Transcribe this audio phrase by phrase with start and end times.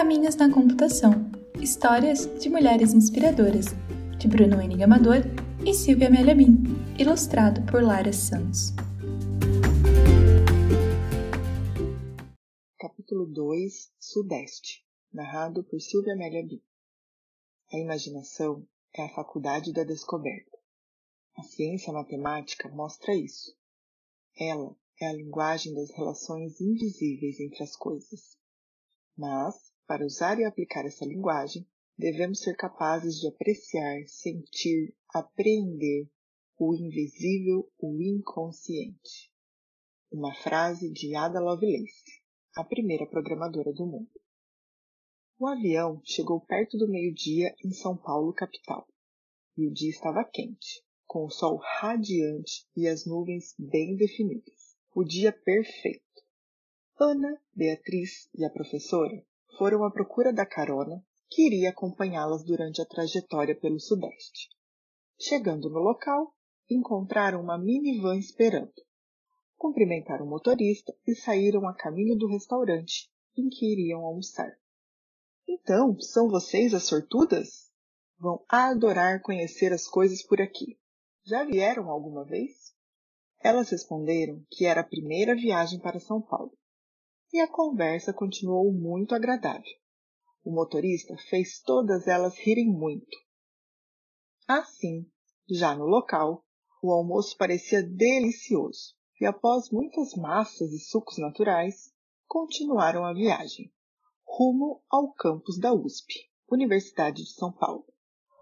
[0.00, 1.12] Caminhos na Computação
[1.60, 3.66] Histórias de Mulheres Inspiradoras,
[4.18, 5.18] de Bruno Henning Amador
[5.62, 6.56] e Silvia Amélia Bin,
[6.98, 8.72] ilustrado por Lara Santos.
[12.78, 16.62] Capítulo 2 Sudeste, narrado por Silvia Amélia Bin.
[17.70, 20.58] A imaginação é a faculdade da descoberta.
[21.36, 23.54] A ciência matemática mostra isso.
[24.34, 28.38] Ela é a linguagem das relações invisíveis entre as coisas.
[29.14, 31.66] Mas, para usar e aplicar essa linguagem,
[31.98, 36.08] devemos ser capazes de apreciar, sentir, apreender
[36.56, 39.32] o invisível, o inconsciente.
[40.08, 42.22] Uma frase de Ada Lovelace,
[42.54, 44.12] a primeira programadora do mundo.
[45.36, 48.86] O avião chegou perto do meio-dia em São Paulo, capital.
[49.56, 54.76] E o dia estava quente, com o sol radiante e as nuvens bem definidas.
[54.94, 56.04] O dia perfeito.
[56.96, 62.86] Ana, Beatriz e a professora foram à procura da carona que iria acompanhá-las durante a
[62.86, 64.48] trajetória pelo Sudeste.
[65.18, 66.34] Chegando no local,
[66.68, 68.72] encontraram uma minivan esperando.
[69.56, 74.50] Cumprimentaram o motorista e saíram a caminho do restaurante em que iriam almoçar.
[75.48, 77.70] Então, são vocês as sortudas?
[78.18, 80.78] Vão adorar conhecer as coisas por aqui.
[81.24, 82.74] Já vieram alguma vez?
[83.42, 86.52] Elas responderam que era a primeira viagem para São Paulo
[87.32, 89.78] e a conversa continuou muito agradável.
[90.44, 93.16] O motorista fez todas elas rirem muito.
[94.48, 95.06] Assim,
[95.48, 96.44] já no local,
[96.82, 101.92] o almoço parecia delicioso e após muitas massas e sucos naturais,
[102.26, 103.70] continuaram a viagem,
[104.24, 106.14] rumo ao campus da USP,
[106.50, 107.84] Universidade de São Paulo,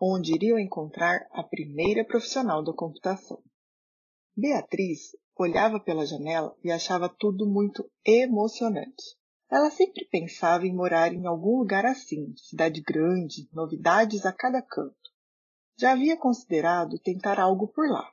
[0.00, 3.42] onde iriam encontrar a primeira profissional da computação.
[4.36, 9.16] Beatriz olhava pela janela e achava tudo muito emocionante.
[9.50, 14.94] Ela sempre pensava em morar em algum lugar assim, cidade grande, novidades a cada canto.
[15.78, 18.12] Já havia considerado tentar algo por lá.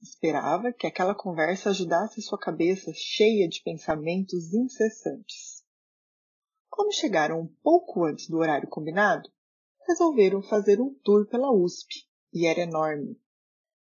[0.00, 5.62] Esperava que aquela conversa ajudasse sua cabeça cheia de pensamentos incessantes.
[6.70, 9.28] Quando chegaram um pouco antes do horário combinado,
[9.86, 13.20] resolveram fazer um tour pela USP, e era enorme.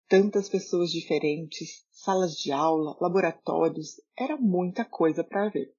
[0.07, 5.75] Tantas pessoas diferentes, salas de aula, laboratórios, era muita coisa para ver.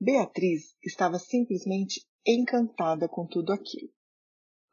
[0.00, 3.92] Beatriz estava simplesmente encantada com tudo aquilo.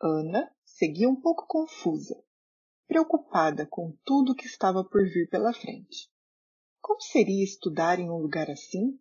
[0.02, 2.16] Ana seguia um pouco confusa,
[2.88, 6.10] preocupada com tudo que estava por vir pela frente.
[6.82, 9.00] Como seria estudar em um lugar assim?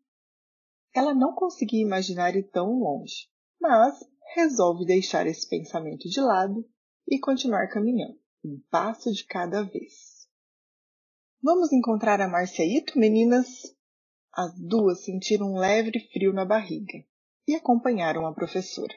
[0.95, 3.29] Ela não conseguia imaginar ir tão longe,
[3.61, 3.99] mas
[4.35, 6.69] resolve deixar esse pensamento de lado
[7.09, 10.12] e continuar caminhando, um passo de cada vez.
[11.45, 13.75] Vamos encontrar a Marciaito, meninas?
[14.33, 17.05] As duas sentiram um leve frio na barriga
[17.49, 18.95] e acompanharam a professora.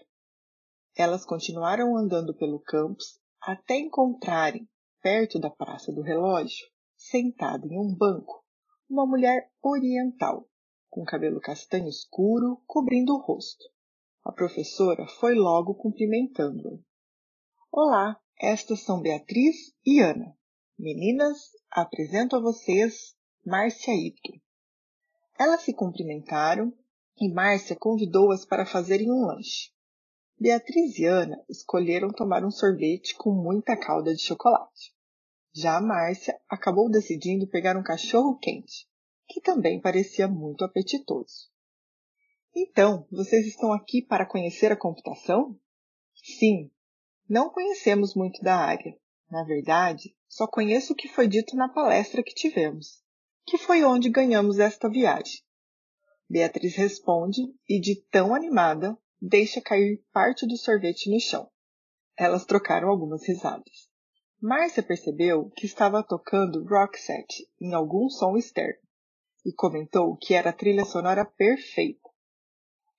[0.96, 4.70] Elas continuaram andando pelo campus até encontrarem,
[5.02, 8.46] perto da Praça do Relógio, sentada em um banco,
[8.88, 10.48] uma mulher oriental,
[10.88, 13.66] com cabelo castanho escuro cobrindo o rosto.
[14.24, 16.78] A professora foi logo cumprimentando-a.
[17.72, 20.38] Olá, estas são Beatriz e Ana.
[20.78, 21.40] Meninas,
[21.82, 23.14] apresento a vocês
[23.46, 24.42] Márcia Ito.
[25.38, 26.74] Elas se cumprimentaram
[27.20, 29.74] e Márcia convidou-as para fazerem um lanche.
[30.40, 34.94] Beatriz e Ana escolheram tomar um sorvete com muita calda de chocolate.
[35.54, 38.88] Já a Márcia acabou decidindo pegar um cachorro quente,
[39.28, 41.50] que também parecia muito apetitoso.
[42.56, 45.60] Então, vocês estão aqui para conhecer a computação?
[46.40, 46.72] Sim,
[47.28, 48.98] não conhecemos muito da área.
[49.30, 53.04] Na verdade, só conheço o que foi dito na palestra que tivemos,
[53.46, 55.42] que foi onde ganhamos esta viagem.
[56.30, 61.50] Beatriz responde e, de tão animada, deixa cair parte do sorvete no chão.
[62.18, 63.90] Elas trocaram algumas risadas.
[64.42, 68.82] Márcia percebeu que estava tocando Roxette em algum som externo
[69.46, 72.10] e comentou que era a trilha sonora perfeita.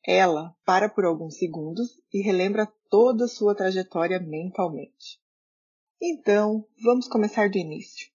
[0.06, 5.20] Ela para por alguns segundos e relembra toda a sua trajetória mentalmente.
[6.00, 8.10] Então, vamos começar do início.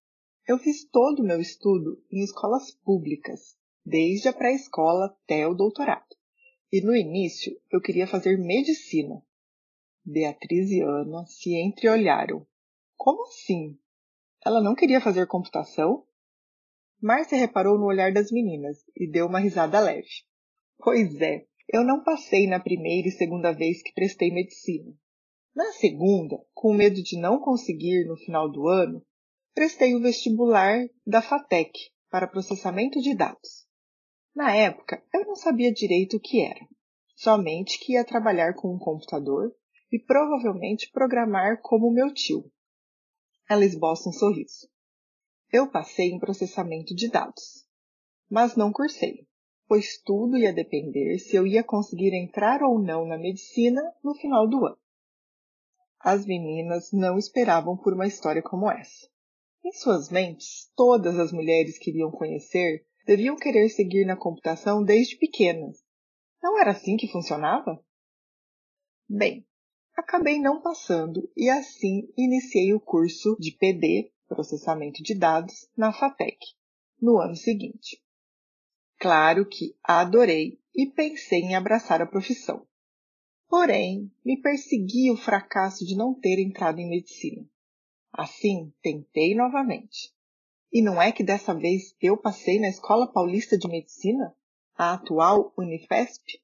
[0.48, 6.16] Eu fiz todo o meu estudo em escolas públicas, desde a pré-escola até o doutorado.
[6.72, 9.26] E no início eu queria fazer medicina.
[10.06, 12.46] Beatriz e Ana se entreolharam.
[12.96, 13.76] Como assim?
[14.46, 16.06] Ela não queria fazer computação?
[17.02, 20.24] Márcia reparou no olhar das meninas e deu uma risada leve.
[20.78, 24.96] Pois é, eu não passei na primeira e segunda vez que prestei medicina.
[25.54, 29.06] Na segunda, com medo de não conseguir no final do ano,
[29.54, 31.72] prestei o vestibular da FATEC
[32.10, 33.68] para processamento de dados.
[34.34, 36.66] Na época, eu não sabia direito o que era.
[37.16, 39.54] somente que ia trabalhar com um computador
[39.92, 42.50] e provavelmente programar como meu tio.
[43.50, 44.70] Ela esboça um sorriso.
[45.52, 47.68] Eu passei em processamento de dados,
[48.30, 49.28] mas não cursei,
[49.68, 54.48] pois tudo ia depender se eu ia conseguir entrar ou não na medicina no final
[54.48, 54.82] do ano.
[56.04, 59.08] As meninas não esperavam por uma história como essa.
[59.64, 65.18] Em suas mentes, todas as mulheres que iriam conhecer deviam querer seguir na computação desde
[65.18, 65.78] pequenas.
[66.42, 67.80] Não era assim que funcionava?
[69.08, 69.46] Bem,
[69.96, 76.38] acabei não passando e assim iniciei o curso de PD, processamento de dados, na FATEC,
[77.00, 78.02] no ano seguinte.
[79.00, 82.66] Claro que adorei e pensei em abraçar a profissão.
[83.52, 87.46] Porém, me perseguia o fracasso de não ter entrado em medicina.
[88.14, 90.16] Assim, tentei novamente.
[90.72, 94.34] E não é que dessa vez eu passei na Escola Paulista de Medicina,
[94.74, 96.42] a atual Unifesp?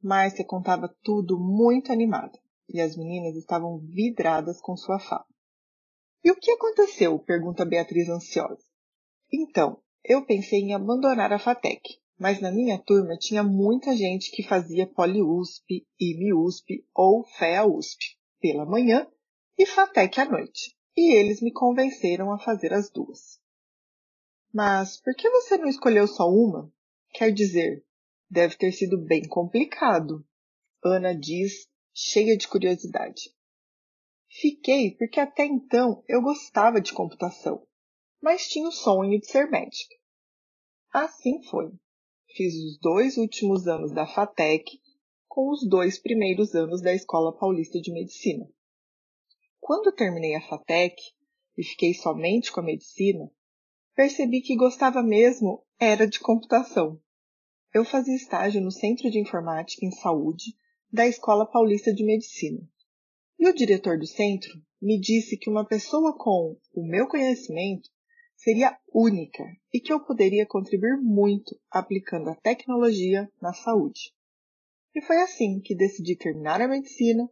[0.00, 5.26] Márcia contava tudo muito animada e as meninas estavam vidradas com sua fala.
[6.22, 7.18] E o que aconteceu?
[7.18, 8.62] pergunta Beatriz ansiosa.
[9.32, 14.42] Então, eu pensei em abandonar a FATEC, mas na minha turma tinha muita gente que
[14.42, 19.06] fazia PoliUSP, IMIUSP ou FEA-USP pela manhã
[19.58, 23.40] e FATEC à noite, e eles me convenceram a fazer as duas.
[24.52, 26.72] Mas por que você não escolheu só uma?
[27.12, 27.84] Quer dizer,
[28.30, 30.24] deve ter sido bem complicado.
[30.84, 33.34] Ana diz, cheia de curiosidade.
[34.28, 37.66] Fiquei porque até então eu gostava de computação,
[38.20, 39.94] mas tinha o sonho de ser médica.
[40.92, 41.72] Assim foi.
[42.36, 44.80] Fiz os dois últimos anos da FATEC
[45.28, 48.44] com os dois primeiros anos da Escola Paulista de Medicina.
[49.60, 50.96] Quando terminei a FATEC
[51.56, 53.30] e fiquei somente com a medicina,
[53.94, 57.00] percebi que gostava mesmo era de computação.
[57.72, 60.56] Eu fazia estágio no Centro de Informática em Saúde
[60.92, 62.68] da Escola Paulista de Medicina.
[63.38, 67.88] E o diretor do centro me disse que uma pessoa com o meu conhecimento
[68.44, 69.42] seria única
[69.72, 74.12] e que eu poderia contribuir muito aplicando a tecnologia na saúde.
[74.94, 77.28] E foi assim que decidi terminar a medicina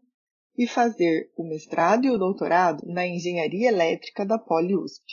[0.56, 5.04] e fazer o mestrado e o doutorado na engenharia elétrica da PoliUSP.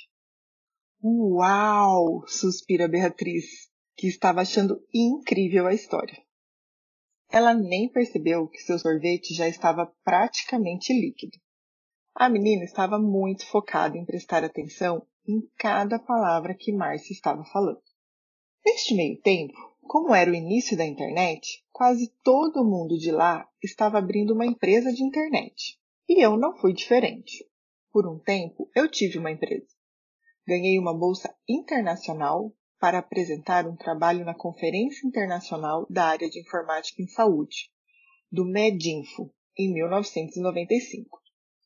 [1.03, 2.25] Uau!
[2.27, 6.17] suspira Beatriz, que estava achando incrível a história.
[7.29, 11.37] Ela nem percebeu que seu sorvete já estava praticamente líquido.
[12.15, 17.81] A menina estava muito focada em prestar atenção em cada palavra que Márcia estava falando.
[18.65, 23.97] Neste meio tempo, como era o início da internet, quase todo mundo de lá estava
[23.97, 25.79] abrindo uma empresa de internet.
[26.07, 27.45] E eu não fui diferente.
[27.91, 29.67] Por um tempo, eu tive uma empresa.
[30.47, 37.01] Ganhei uma bolsa internacional para apresentar um trabalho na Conferência Internacional da Área de Informática
[37.01, 37.69] em Saúde,
[38.31, 41.19] do Medinfo, em 1995.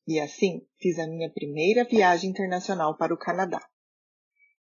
[0.06, 3.66] E assim fiz a minha primeira viagem internacional para o Canadá.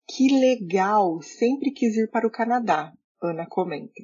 [0.08, 1.22] Que legal!
[1.22, 4.04] Sempre quis ir para o Canadá, Ana comenta.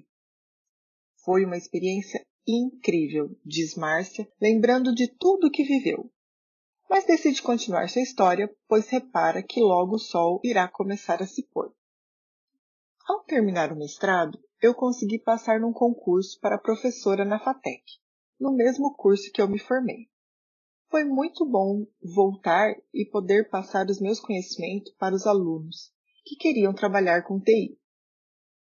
[1.24, 6.10] Foi uma experiência incrível, diz Márcia, lembrando de tudo o que viveu.
[6.90, 11.44] Mas decide continuar sua história, pois repara que logo o sol irá começar a se
[11.50, 11.76] pôr.
[13.06, 17.84] Ao terminar o mestrado, eu consegui passar num concurso para professora na FATEC,
[18.40, 20.10] no mesmo curso que eu me formei.
[20.90, 25.92] Foi muito bom voltar e poder passar os meus conhecimentos para os alunos
[26.26, 27.78] que queriam trabalhar com TI.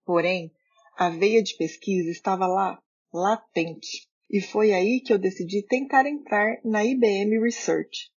[0.05, 0.51] Porém,
[0.97, 2.83] a veia de pesquisa estava lá,
[3.13, 8.11] latente, e foi aí que eu decidi tentar entrar na IBM Research.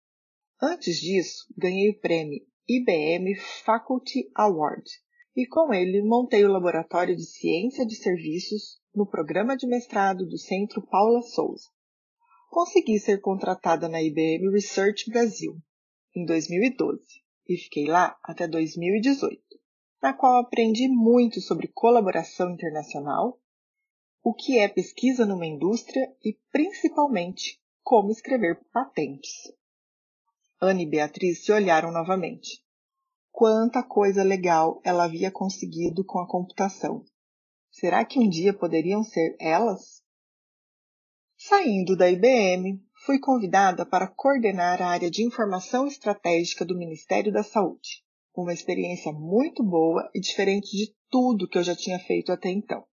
[0.62, 4.84] Antes disso, ganhei o prêmio IBM Faculty Award
[5.36, 10.38] e com ele montei o Laboratório de Ciência de Serviços no programa de mestrado do
[10.38, 11.68] Centro Paula Souza.
[12.50, 15.58] Consegui ser contratada na IBM Research Brasil
[16.16, 17.02] em 2012
[17.48, 19.60] e fiquei lá até 2018
[20.02, 23.40] na qual aprendi muito sobre colaboração internacional,
[24.24, 29.52] o que é pesquisa numa indústria e, principalmente, como escrever patentes.
[30.62, 32.64] Ana e Beatriz se olharam novamente.
[33.32, 37.04] Quanta coisa legal ela havia conseguido com a computação.
[37.72, 39.99] Será que um dia poderiam ser elas?
[41.42, 47.44] Saindo da IBM, fui convidada para coordenar a área de informação estratégica do Ministério da
[47.44, 48.04] Saúde
[48.36, 52.86] uma experiência muito boa e diferente de tudo que eu já tinha feito até então.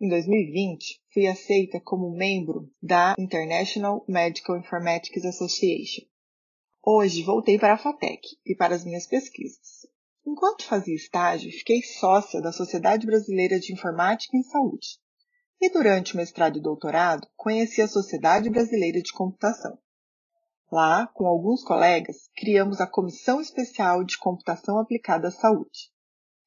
[0.00, 6.06] Em 2020, fui aceita como membro da International Medical Informatics Association.
[6.82, 9.86] Hoje voltei para a FATEC e para as minhas pesquisas.
[10.26, 15.02] Enquanto fazia estágio, fiquei sócia da Sociedade Brasileira de Informática em Saúde
[15.64, 19.78] E durante o mestrado e doutorado, conheci a Sociedade Brasileira de Computação.
[20.72, 25.92] Lá, com alguns colegas, criamos a Comissão Especial de Computação Aplicada à Saúde.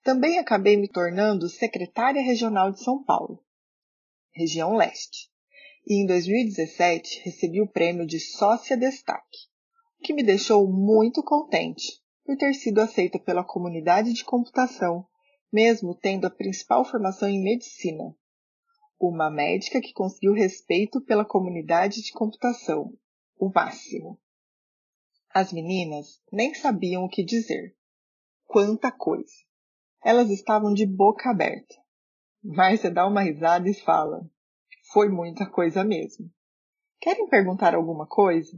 [0.04, 3.42] Também acabei me tornando secretária regional de São Paulo,
[4.34, 5.32] região leste.
[5.88, 9.48] E em 2017 recebi o prêmio de Sócia Destaque,
[9.98, 15.08] o que me deixou muito contente por ter sido aceita pela comunidade de computação,
[15.54, 18.14] mesmo tendo a principal formação em medicina.
[19.00, 22.98] Uma médica que conseguiu respeito pela comunidade de computação,
[23.38, 24.20] o máximo.
[25.34, 27.76] As meninas nem sabiam o que dizer.
[28.46, 29.34] Quanta coisa!
[30.04, 31.76] Elas estavam de boca aberta.
[32.42, 34.22] Márcia dá uma risada e fala:
[34.94, 36.32] Foi muita coisa mesmo.
[37.02, 38.58] Querem perguntar alguma coisa?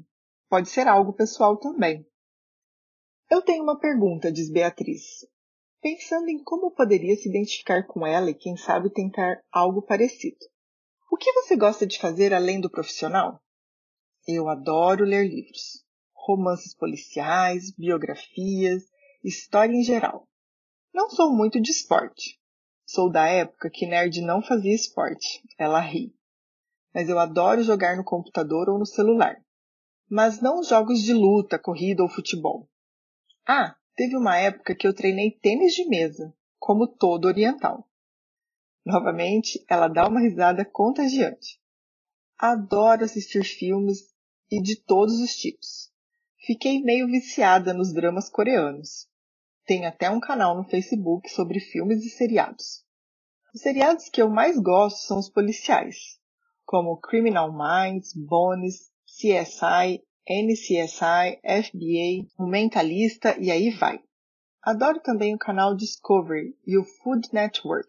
[0.49, 2.05] Pode ser algo pessoal também.
[3.29, 5.25] Eu tenho uma pergunta, diz Beatriz.
[5.81, 10.37] Pensando em como poderia se identificar com ela e quem sabe tentar algo parecido.
[11.11, 13.41] O que você gosta de fazer além do profissional?
[14.27, 15.85] Eu adoro ler livros.
[16.13, 18.83] Romances policiais, biografias,
[19.23, 20.27] história em geral.
[20.93, 22.39] Não sou muito de esporte.
[22.85, 25.41] Sou da época que nerd não fazia esporte.
[25.57, 26.13] Ela ri.
[26.93, 29.37] Mas eu adoro jogar no computador ou no celular.
[30.09, 32.67] Mas não jogos de luta, corrida ou futebol.
[33.47, 37.89] Ah, teve uma época que eu treinei tênis de mesa, como todo oriental.
[38.85, 41.59] Novamente, ela dá uma risada contagiante.
[42.37, 44.13] Adoro assistir filmes
[44.51, 45.91] e de todos os tipos.
[46.45, 49.09] Fiquei meio viciada nos dramas coreanos.
[49.65, 52.85] Tem até um canal no Facebook sobre filmes e seriados.
[53.53, 56.19] Os seriados que eu mais gosto são os policiais,
[56.63, 64.01] como Criminal Minds, Bones, CSI, NCSI, FBA, O Mentalista e aí vai.
[64.61, 67.87] Adoro também o canal Discovery e o Food Network.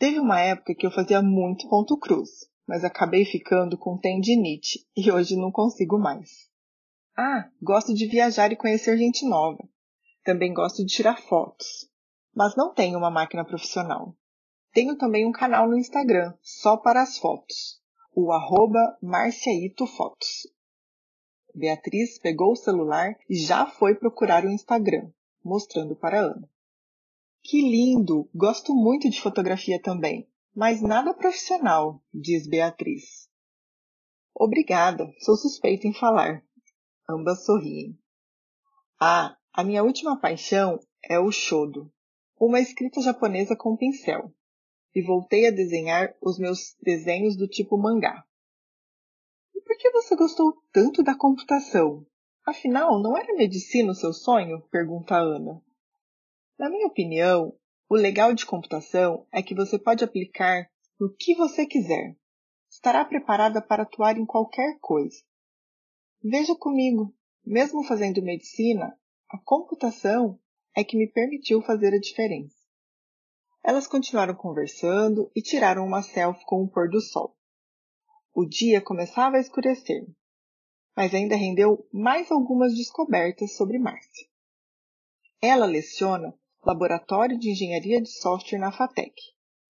[0.00, 2.28] Teve uma época que eu fazia muito ponto cruz,
[2.66, 6.50] mas acabei ficando com tendinite e hoje não consigo mais.
[7.16, 9.62] Ah, gosto de viajar e conhecer gente nova.
[10.24, 11.88] Também gosto de tirar fotos,
[12.34, 14.16] mas não tenho uma máquina profissional.
[14.72, 17.80] Tenho também um canal no Instagram, só para as fotos,
[18.12, 20.50] o arroba marciaitofotos.
[21.54, 25.10] Beatriz pegou o celular e já foi procurar o Instagram,
[25.44, 26.48] mostrando para Ana.
[27.42, 28.28] Que lindo!
[28.34, 33.28] Gosto muito de fotografia também, mas nada profissional, diz Beatriz.
[34.34, 36.42] Obrigada, sou suspeita em falar.
[37.08, 37.98] Ambas sorriem.
[38.98, 41.92] Ah, a minha última paixão é o shodo,
[42.38, 44.32] uma escrita japonesa com pincel,
[44.94, 48.24] e voltei a desenhar os meus desenhos do tipo mangá.
[49.64, 52.06] Por que você gostou tanto da computação?
[52.46, 54.62] Afinal, não era medicina o seu sonho?
[54.70, 55.62] pergunta Ana.
[56.58, 57.56] Na minha opinião,
[57.88, 62.16] o legal de computação é que você pode aplicar no que você quiser.
[62.70, 65.22] Estará preparada para atuar em qualquer coisa.
[66.22, 67.14] Veja comigo,
[67.44, 68.96] mesmo fazendo medicina,
[69.28, 70.38] a computação
[70.76, 72.56] é que me permitiu fazer a diferença.
[73.62, 77.36] Elas continuaram conversando e tiraram uma selfie com o pôr do sol.
[78.34, 80.06] O dia começava a escurecer,
[80.96, 84.26] mas ainda rendeu mais algumas descobertas sobre Márcia.
[85.38, 86.34] Ela leciona
[86.64, 89.12] Laboratório de Engenharia de Software na FATEC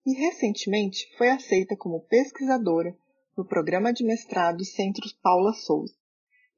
[0.07, 2.97] e recentemente foi aceita como pesquisadora
[3.37, 5.97] no programa de mestrado Centro Paula Souza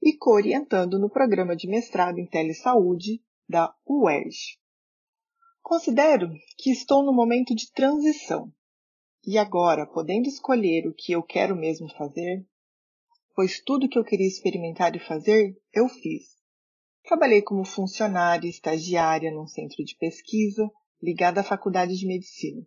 [0.03, 4.59] e co-orientando no programa de mestrado em telesaúde da UERJ.
[5.63, 8.53] Considero que estou no momento de transição
[9.27, 12.47] e agora, podendo escolher o que eu quero mesmo fazer,
[13.35, 16.37] pois tudo que eu queria experimentar e fazer, eu fiz.
[17.03, 20.71] Trabalhei como funcionária estagiária num centro de pesquisa
[21.03, 22.65] ligado à faculdade de medicina.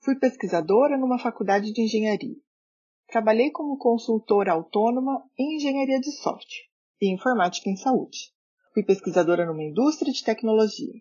[0.00, 2.36] Fui pesquisadora numa faculdade de engenharia.
[3.08, 6.68] Trabalhei como consultora autônoma em engenharia de software
[7.00, 8.32] e informática em saúde.
[8.74, 11.00] Fui pesquisadora numa indústria de tecnologia.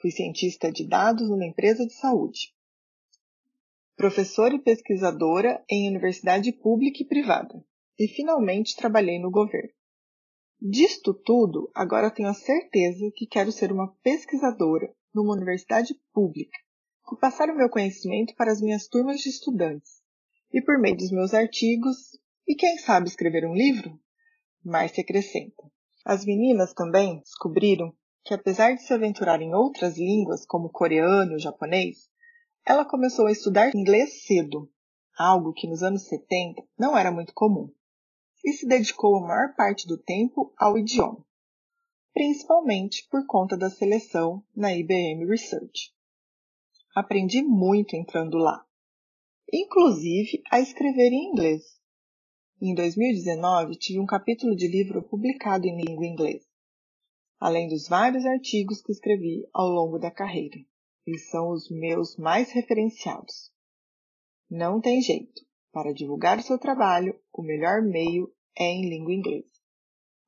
[0.00, 2.52] Fui cientista de dados numa empresa de saúde.
[3.98, 7.60] Professora e pesquisadora em universidade pública e privada.
[7.98, 9.72] E finalmente trabalhei no governo.
[10.60, 16.56] Disto tudo, agora tenho a certeza que quero ser uma pesquisadora numa universidade pública
[17.12, 20.00] e passar o meu conhecimento para as minhas turmas de estudantes
[20.54, 23.98] e por meio dos meus artigos, e quem sabe escrever um livro?
[24.64, 25.64] Márcia acrescenta.
[26.04, 27.92] As meninas também descobriram
[28.24, 32.08] que apesar de se aventurar em outras línguas, como coreano e japonês,
[32.68, 34.70] ela começou a estudar inglês cedo,
[35.16, 37.72] algo que nos anos 70 não era muito comum,
[38.44, 41.24] e se dedicou a maior parte do tempo ao idioma,
[42.12, 45.94] principalmente por conta da seleção na IBM Research.
[46.94, 48.68] Aprendi muito entrando lá
[49.52, 51.62] inclusive a escrever em inglês.
[52.60, 56.46] Em 2019, tive um capítulo de livro publicado em língua inglesa,
[57.40, 60.58] além dos vários artigos que escrevi ao longo da carreira.
[61.08, 63.50] Eles são os meus mais referenciados.
[64.50, 65.40] Não tem jeito.
[65.72, 69.48] Para divulgar o seu trabalho, o melhor meio é em língua inglesa.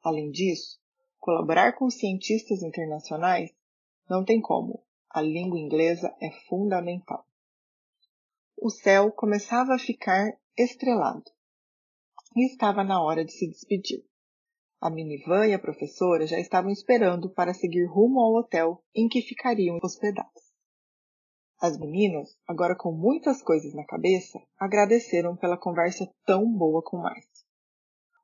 [0.02, 0.80] Além disso,
[1.18, 3.50] colaborar com cientistas internacionais
[4.08, 4.82] não tem como.
[5.10, 7.26] A língua inglesa é fundamental.
[8.56, 11.30] O céu começava a ficar estrelado
[12.34, 14.02] e estava na hora de se despedir.
[14.80, 19.20] A minivan e a professora já estavam esperando para seguir rumo ao hotel em que
[19.20, 20.39] ficariam hospedados.
[21.62, 27.44] As meninas, agora com muitas coisas na cabeça, agradeceram pela conversa tão boa com Márcia.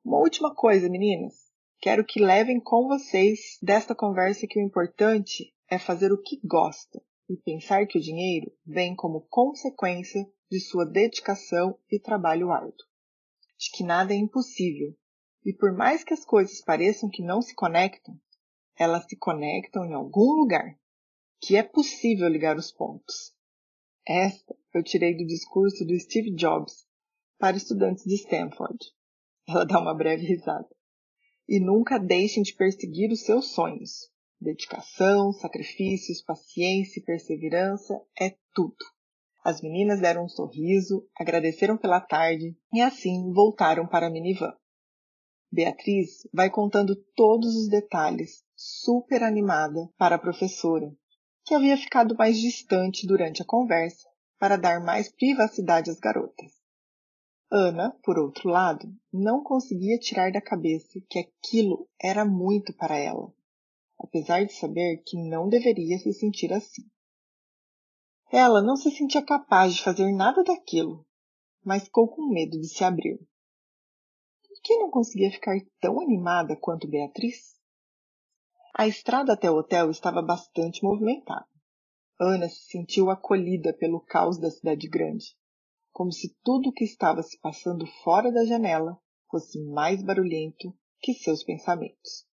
[0.02, 1.34] Uma última coisa, meninas.
[1.78, 6.98] Quero que levem com vocês desta conversa que o importante é fazer o que gosta
[7.28, 12.72] e pensar que o dinheiro vem como consequência de sua dedicação e trabalho árduo.
[13.58, 14.96] De que nada é impossível,
[15.44, 18.18] e por mais que as coisas pareçam que não se conectam,
[18.78, 20.74] elas se conectam em algum lugar,
[21.40, 23.34] que é possível ligar os pontos.
[24.06, 26.86] Esta eu tirei do discurso do Steve Jobs
[27.38, 28.78] para estudantes de Stanford.
[29.48, 30.68] Ela dá uma breve risada.
[31.48, 34.10] E nunca deixem de perseguir os seus sonhos.
[34.40, 38.76] Dedicação, sacrifícios, paciência e perseverança é tudo.
[39.44, 44.52] As meninas deram um sorriso, agradeceram pela tarde e assim voltaram para a minivan.
[45.50, 50.92] Beatriz vai contando todos os detalhes, super animada, para a professora,
[51.46, 56.52] que havia ficado mais distante durante a conversa para dar mais privacidade às garotas.
[57.48, 63.32] Ana, por outro lado, não conseguia tirar da cabeça que aquilo era muito para ela,
[63.96, 66.82] apesar de saber que não deveria se sentir assim.
[68.32, 71.06] Ela não se sentia capaz de fazer nada daquilo,
[71.64, 73.18] mas ficou com medo de se abrir.
[74.42, 77.55] Por que não conseguia ficar tão animada quanto Beatriz?
[78.78, 81.46] A estrada até o hotel estava bastante movimentada.
[82.20, 85.36] Ana se sentiu acolhida pelo caos da cidade grande
[85.96, 91.14] como se tudo o que estava se passando fora da janela fosse mais barulhento que
[91.14, 92.26] seus pensamentos.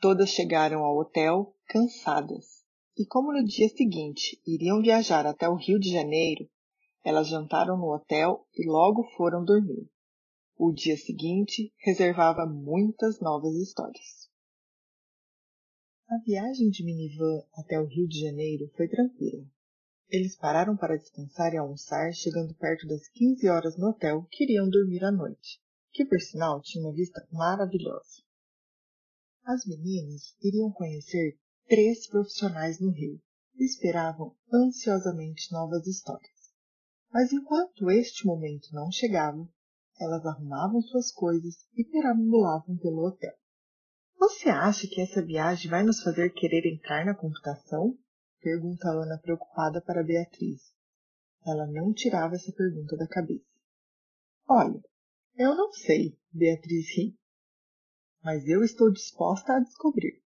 [0.00, 2.64] Todas chegaram ao hotel cansadas,
[2.98, 6.50] e como no dia seguinte iriam viajar até o Rio de Janeiro,
[7.04, 9.88] elas jantaram no hotel e logo foram dormir.
[10.56, 14.28] O dia seguinte reservava muitas novas histórias.
[16.12, 19.46] A viagem de minivan até o Rio de Janeiro foi tranquila.
[20.10, 24.68] Eles pararam para descansar e almoçar, chegando perto das 15 horas no hotel que iriam
[24.68, 25.58] dormir à noite,
[25.90, 28.22] que por sinal tinha uma vista maravilhosa.
[29.42, 33.18] As meninas iriam conhecer três profissionais no Rio
[33.56, 36.52] e esperavam ansiosamente novas histórias.
[37.10, 39.48] Mas enquanto este momento não chegava,
[39.98, 43.34] elas arrumavam suas coisas e perambulavam pelo hotel.
[44.22, 47.98] Você acha que essa viagem vai nos fazer querer entrar na computação?
[48.40, 50.72] Pergunta Ana preocupada para Beatriz.
[51.44, 53.44] Ela não tirava essa pergunta da cabeça.
[54.48, 54.80] Olha,
[55.34, 57.18] eu não sei, Beatriz ri.
[58.22, 60.22] Mas eu estou disposta a descobrir.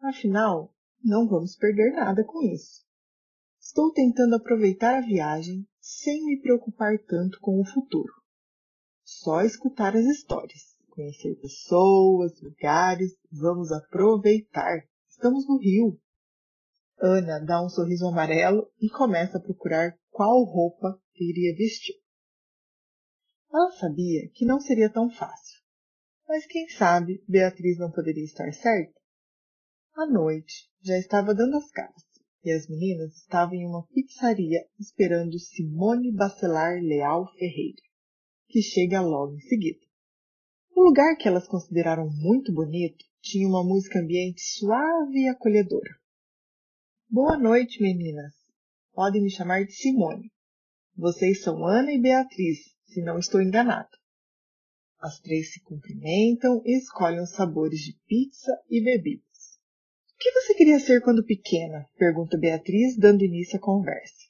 [0.00, 2.82] Afinal, não vamos perder nada com isso.
[3.60, 8.14] Estou tentando aproveitar a viagem sem me preocupar tanto com o futuro.
[9.04, 14.86] Só escutar as histórias, conhecer pessoas, lugares, vamos aproveitar.
[15.08, 15.98] Estamos no Rio.
[17.00, 21.96] Ana dá um sorriso amarelo e começa a procurar qual roupa iria vestir.
[23.52, 25.60] Ela sabia que não seria tão fácil,
[26.28, 28.98] mas quem sabe Beatriz não poderia estar certa?
[29.94, 32.02] A noite já estava dando as caras
[32.44, 37.82] e as meninas estavam em uma pizzaria esperando Simone Bacelar Leal Ferreira,
[38.48, 39.91] que chega logo em seguida.
[40.74, 45.90] O lugar que elas consideraram muito bonito tinha uma música ambiente suave e acolhedora.
[47.08, 48.32] Boa noite, meninas.
[48.94, 50.32] Podem me chamar de Simone.
[50.96, 53.90] Vocês são Ana e Beatriz, se não estou enganado.
[54.98, 59.60] As três se cumprimentam e escolhem os sabores de pizza e bebidas.
[60.14, 61.86] O que você queria ser quando pequena?
[61.98, 64.26] pergunta Beatriz, dando início à conversa.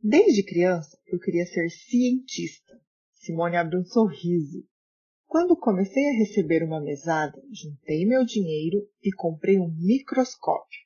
[0.00, 2.80] Desde criança, eu queria ser cientista.
[3.14, 4.64] Simone abre um sorriso.
[5.26, 10.80] Quando comecei a receber uma mesada, juntei meu dinheiro e comprei um microscópio.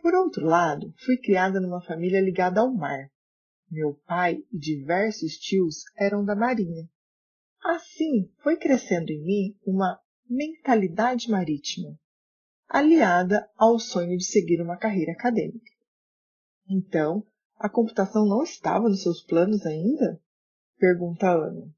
[0.00, 3.08] Por outro lado, fui criada numa família ligada ao mar.
[3.70, 6.88] Meu pai e diversos tios eram da marinha.
[7.64, 9.98] Assim, foi crescendo em mim uma
[10.28, 11.96] mentalidade marítima,
[12.68, 15.70] aliada ao sonho de seguir uma carreira acadêmica.
[16.68, 17.24] Então,
[17.62, 20.20] A computação não estava nos seus planos ainda?
[20.78, 21.72] Pergunta Ana.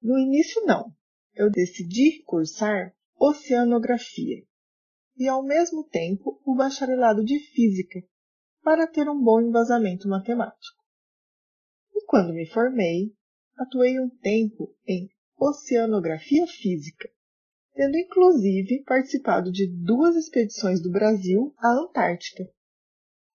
[0.00, 0.94] No início, não.
[1.40, 4.44] Eu decidi cursar oceanografia
[5.16, 7.98] e, ao mesmo tempo, o bacharelado de física
[8.62, 10.84] para ter um bom embasamento matemático.
[11.94, 13.14] E quando me formei,
[13.56, 17.08] atuei um tempo em oceanografia física,
[17.72, 22.44] tendo inclusive participado de duas expedições do Brasil à Antártica.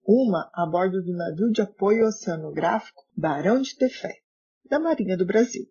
[0.07, 4.23] Uma a bordo do navio de apoio oceanográfico Barão de Tefé,
[4.71, 5.71] da Marinha do Brasil,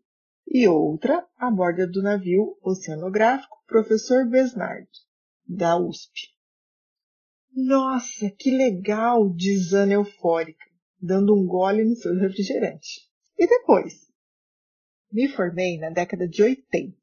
[0.52, 4.90] e outra a bordo do navio oceanográfico Professor Besnard,
[5.48, 6.34] da USP.
[7.56, 9.30] Nossa, que legal!
[9.30, 10.66] diz Ana eufórica,
[11.00, 13.08] dando um gole no seu refrigerante.
[13.38, 14.12] E depois?
[15.12, 16.98] Me formei na década de 80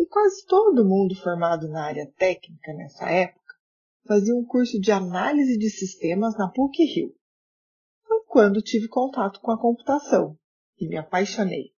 [0.00, 3.54] e quase todo mundo formado na área técnica nessa época
[4.08, 7.14] fazia um curso de análise de sistemas na PUC-Rio.
[8.06, 10.36] Foi quando tive contato com a computação
[10.80, 11.77] e me apaixonei.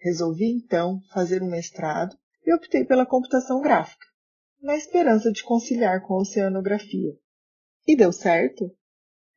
[0.00, 4.06] Resolvi então fazer um mestrado e optei pela computação gráfica,
[4.60, 7.12] na esperança de conciliar com a oceanografia.
[7.86, 8.74] E deu certo?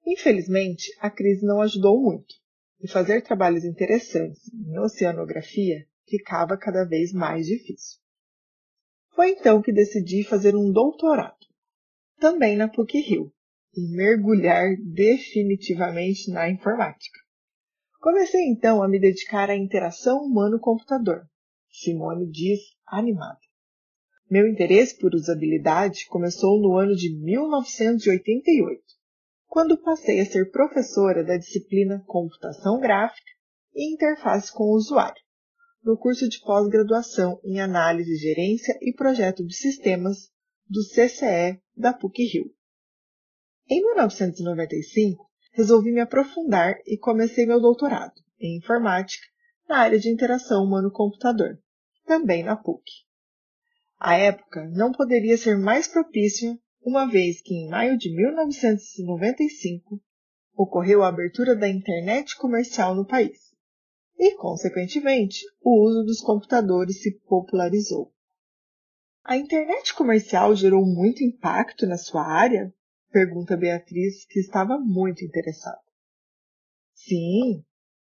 [0.05, 2.33] Infelizmente, a crise não ajudou muito
[2.79, 7.99] e fazer trabalhos interessantes em oceanografia ficava cada vez mais difícil.
[9.15, 11.45] Foi então que decidi fazer um doutorado,
[12.19, 13.31] também na PUC-Rio,
[13.73, 17.20] e mergulhar definitivamente na informática.
[18.01, 21.21] Comecei então a me dedicar à interação humano-computador.
[21.69, 23.37] Simone diz animada.
[24.27, 28.81] Meu interesse por usabilidade começou no ano de 1988,
[29.45, 33.31] quando passei a ser professora da disciplina Computação Gráfica
[33.75, 35.21] e Interface com o Usuário,
[35.83, 40.31] no curso de pós-graduação em Análise, Gerência e Projeto de Sistemas
[40.67, 42.51] do CCE da PUC-Rio.
[43.69, 49.25] Em 1995, resolvi me aprofundar e comecei meu doutorado em Informática
[49.67, 51.59] na área de interação humano-computador,
[52.05, 52.83] também na PUC.
[53.99, 60.01] A época não poderia ser mais propícia uma vez que em maio de 1995
[60.55, 63.51] ocorreu a abertura da internet comercial no país
[64.17, 68.13] e, consequentemente, o uso dos computadores se popularizou.
[69.23, 72.73] A internet comercial gerou muito impacto na sua área?
[73.11, 75.81] Pergunta Beatriz, que estava muito interessada.
[76.93, 77.63] Sim,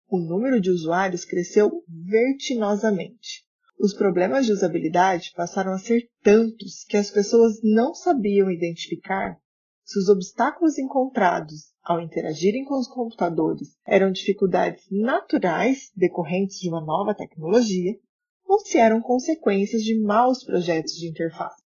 [0.08, 3.44] o número de usuários cresceu vertiginosamente
[3.80, 9.38] os problemas de usabilidade passaram a ser tantos que as pessoas não sabiam identificar
[9.84, 16.80] se os obstáculos encontrados ao interagirem com os computadores eram dificuldades naturais decorrentes de uma
[16.80, 18.00] nova tecnologia
[18.46, 21.63] ou se eram consequências de maus projetos de interface.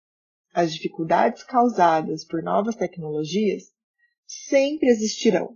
[0.56, 3.64] As dificuldades causadas por novas tecnologias
[4.26, 5.54] sempre existirão,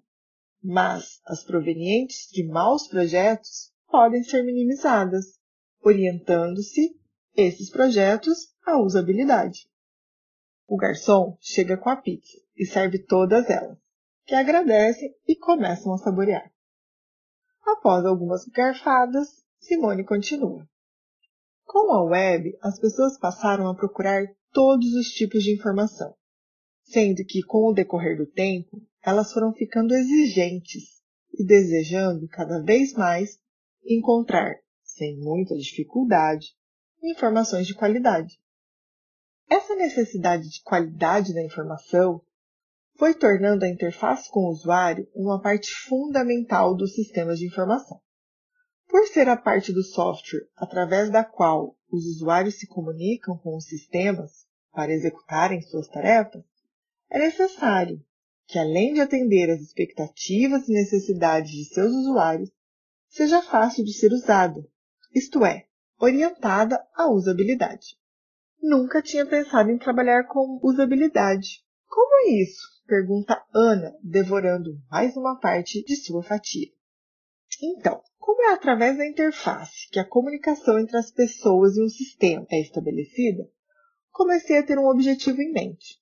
[0.62, 5.24] mas as provenientes de maus projetos podem ser minimizadas
[5.82, 6.94] orientando-se
[7.34, 9.70] esses projetos à usabilidade.
[10.66, 13.78] O garçom chega com a pizza e serve todas elas,
[14.26, 16.52] que agradecem e começam a saborear.
[17.64, 20.68] Após algumas garfadas, Simone continua.
[21.64, 26.14] Com a web, as pessoas passaram a procurar todos os tipos de informação,
[26.82, 31.00] sendo que, com o decorrer do tempo, elas foram ficando exigentes
[31.32, 33.38] e desejando cada vez mais
[33.84, 36.48] encontrar sem muita dificuldade,
[37.02, 38.38] informações de qualidade.
[39.48, 42.22] Essa necessidade de qualidade da informação
[42.96, 48.00] foi tornando a interface com o usuário uma parte fundamental dos sistemas de informação.
[48.86, 53.64] Por ser a parte do software através da qual os usuários se comunicam com os
[53.64, 56.44] sistemas para executarem suas tarefas,
[57.10, 58.04] é necessário
[58.46, 62.50] que, além de atender às expectativas e necessidades de seus usuários,
[63.08, 64.64] seja fácil de ser usada
[65.12, 65.66] isto é,
[65.98, 67.98] orientada à usabilidade.
[68.62, 71.64] Nunca tinha pensado em trabalhar com usabilidade.
[71.88, 72.80] Como é isso?
[72.86, 76.68] pergunta Ana, devorando mais uma parte de sua fatia.
[77.62, 82.46] Então, como é através da interface que a comunicação entre as pessoas e o sistema
[82.50, 83.46] é estabelecida,
[84.10, 85.98] comecei a ter um objetivo em mente: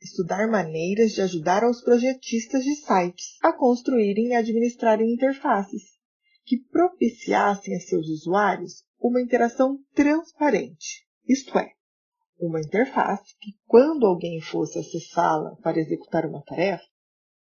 [0.00, 5.82] estudar maneiras de ajudar aos projetistas de sites a construírem e administrarem interfaces
[6.44, 11.72] que propiciassem a seus usuários uma interação transparente, isto é,
[12.38, 16.84] uma interface que, quando alguém fosse acessá-la para executar uma tarefa,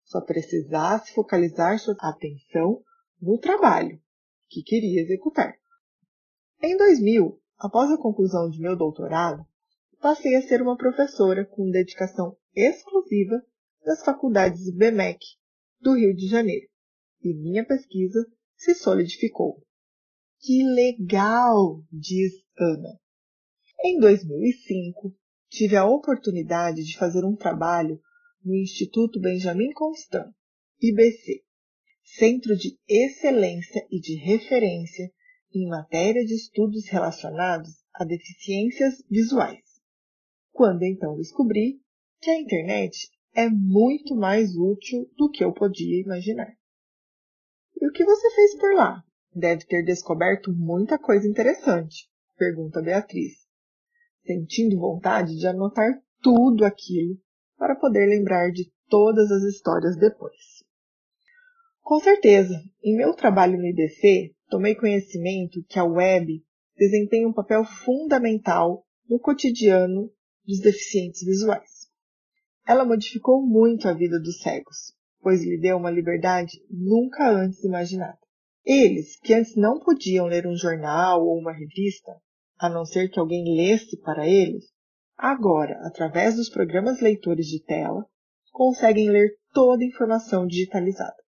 [0.04, 2.82] só precisasse focalizar sua atenção
[3.22, 4.02] no trabalho
[4.50, 5.54] que queria executar.
[6.60, 9.46] Em 2000, após a conclusão de meu doutorado,
[10.00, 13.40] passei a ser uma professora com dedicação exclusiva
[13.84, 15.18] das faculdades BMEC
[15.80, 16.68] do Rio de Janeiro
[17.22, 19.64] e minha pesquisa se solidificou.
[20.40, 21.84] Que legal!
[21.92, 23.00] diz Ana.
[23.84, 25.14] Em 2005,
[25.48, 28.00] tive a oportunidade de fazer um trabalho
[28.44, 30.32] no Instituto Benjamin Constant,
[30.80, 31.44] IBC,
[32.04, 35.10] Centro de Excelência e de Referência
[35.54, 39.62] em matéria de estudos relacionados a deficiências visuais.
[40.50, 41.80] Quando então descobri
[42.20, 46.52] que a internet é muito mais útil do que eu podia imaginar.
[47.80, 49.02] E o que você fez por lá?
[49.34, 53.32] Deve ter descoberto muita coisa interessante, pergunta Beatriz,
[54.24, 57.18] sentindo vontade de anotar tudo aquilo
[57.56, 60.61] para poder lembrar de todas as histórias depois.
[61.82, 66.40] Com certeza, em meu trabalho no IDC, tomei conhecimento que a web
[66.76, 70.08] desempenha um papel fundamental no cotidiano
[70.46, 71.88] dos deficientes visuais.
[72.66, 78.18] Ela modificou muito a vida dos cegos, pois lhe deu uma liberdade nunca antes imaginada.
[78.64, 82.12] Eles, que antes não podiam ler um jornal ou uma revista,
[82.58, 84.66] a não ser que alguém lesse para eles,
[85.16, 88.06] agora, através dos programas leitores de tela,
[88.52, 91.21] conseguem ler toda a informação digitalizada.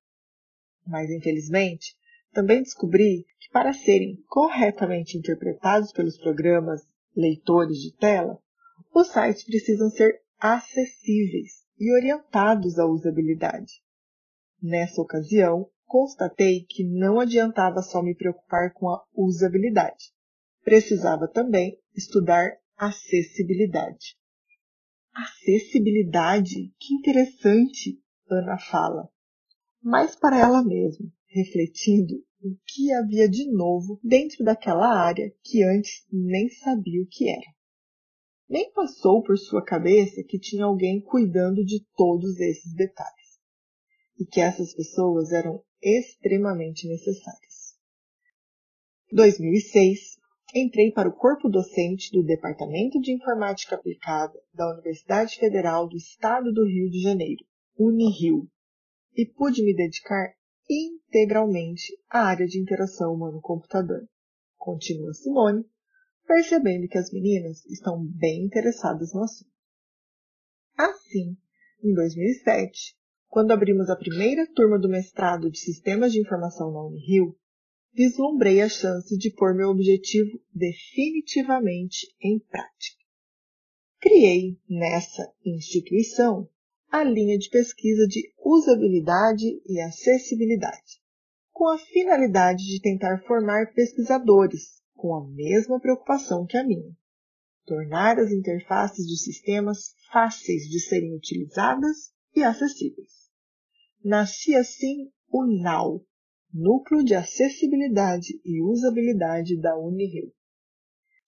[0.87, 1.97] Mas, infelizmente,
[2.33, 6.83] também descobri que para serem corretamente interpretados pelos programas
[7.17, 8.39] leitores de tela,
[8.95, 13.83] os sites precisam ser acessíveis e orientados à usabilidade.
[14.61, 20.13] Nessa ocasião, constatei que não adiantava só me preocupar com a usabilidade.
[20.63, 24.17] Precisava também estudar acessibilidade.
[25.15, 26.73] Acessibilidade?
[26.79, 28.01] Que interessante!
[28.29, 29.09] Ana fala.
[29.85, 36.07] Mas para ela mesma, refletindo o que havia de novo dentro daquela área que antes
[36.11, 37.55] nem sabia o que era.
[38.49, 43.39] Nem passou por sua cabeça que tinha alguém cuidando de todos esses detalhes
[44.19, 47.77] e que essas pessoas eram extremamente necessárias.
[49.13, 50.17] 2006,
[50.55, 56.51] entrei para o corpo docente do Departamento de Informática Aplicada da Universidade Federal do Estado
[56.55, 57.45] do Rio de Janeiro,
[57.79, 58.49] Unirio,
[59.15, 60.35] e pude me dedicar
[60.69, 64.09] integralmente à área de interação humano-computador.
[64.57, 65.65] Continua Simone,
[66.27, 69.53] percebendo que as meninas estão bem interessadas no assunto.
[70.77, 71.37] Assim,
[71.83, 72.97] em 2007,
[73.29, 77.37] quando abrimos a primeira turma do mestrado de Sistemas de Informação na Unirio,
[77.93, 83.05] vislumbrei a chance de pôr meu objetivo definitivamente em prática.
[84.01, 86.49] Criei, nessa instituição,
[86.95, 91.03] a linha de pesquisa de usabilidade e acessibilidade,
[91.53, 96.95] com a finalidade de tentar formar pesquisadores com a mesma preocupação que a minha.
[97.67, 103.29] Tornar as interfaces de sistemas fáceis de serem utilizadas e acessíveis.
[104.05, 106.07] Nascia assim o NAU,
[106.53, 110.33] Núcleo de Acessibilidade e Usabilidade da Unirio.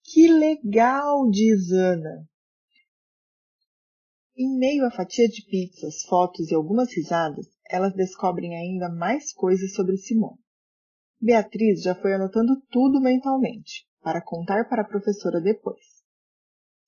[0.01, 2.25] Que legal, diz Ana!
[4.39, 9.73] Em meio à fatia de pizzas, fotos e algumas risadas, elas descobrem ainda mais coisas
[9.73, 10.37] sobre Simone.
[11.19, 15.83] Beatriz já foi anotando tudo mentalmente, para contar para a professora depois.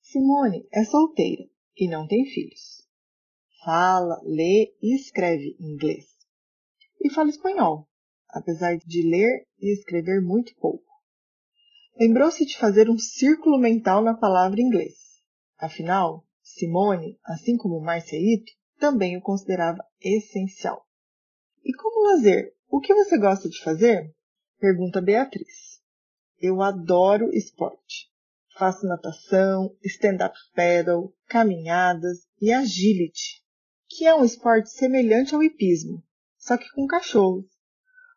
[0.00, 1.42] Simone é solteira
[1.76, 2.86] e não tem filhos.
[3.64, 6.06] Fala, lê e escreve inglês.
[7.00, 7.88] E fala espanhol,
[8.28, 10.86] apesar de ler e escrever muito pouco.
[11.98, 14.94] Lembrou-se de fazer um círculo mental na palavra inglês.
[15.58, 20.86] Afinal, Simone, assim como Marcia Ito, também o considerava essencial.
[21.64, 24.14] E como lazer, o que você gosta de fazer?
[24.58, 25.80] Pergunta Beatriz.
[26.38, 28.10] Eu adoro esporte.
[28.56, 33.42] Faço natação, stand-up paddle, caminhadas e agility,
[33.88, 36.02] que é um esporte semelhante ao hipismo,
[36.38, 37.46] só que com cachorros.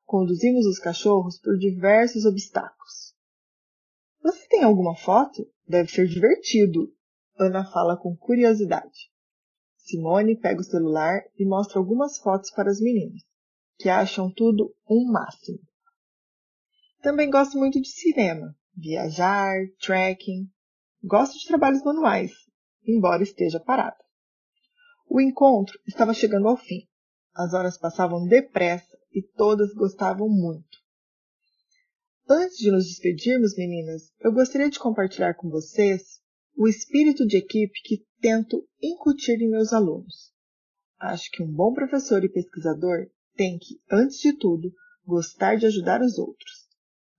[0.06, 3.14] Conduzimos os cachorros por diversos obstáculos.
[4.22, 5.50] Você tem alguma foto?
[5.68, 6.94] Deve ser divertido.
[7.40, 9.12] Ana fala com curiosidade.
[9.76, 13.22] Simone pega o celular e mostra algumas fotos para as meninas,
[13.78, 15.60] que acham tudo um máximo.
[17.02, 20.50] Também gosto muito de cinema, viajar, trekking.
[21.04, 22.32] Gosto de trabalhos manuais,
[22.88, 23.98] embora esteja parado.
[25.10, 26.88] O encontro estava chegando ao fim.
[27.36, 30.78] As horas passavam depressa e todas gostavam muito.
[32.30, 36.23] Antes de nos despedirmos, meninas, eu gostaria de compartilhar com vocês
[36.56, 40.32] o espírito de equipe que tento incutir em meus alunos.
[41.00, 44.72] Acho que um bom professor e pesquisador tem que, antes de tudo,
[45.06, 46.68] gostar de ajudar os outros.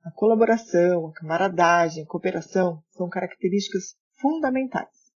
[0.03, 5.13] A colaboração, a camaradagem, a cooperação são características fundamentais.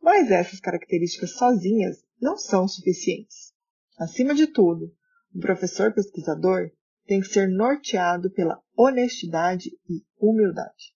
[0.00, 3.52] Mas essas características sozinhas não são suficientes.
[3.98, 4.92] Acima de tudo,
[5.34, 6.70] O professor pesquisador
[7.06, 10.91] tem que ser norteado pela honestidade e humildade.